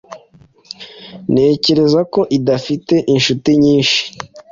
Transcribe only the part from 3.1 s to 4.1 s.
inshuti nyinshi.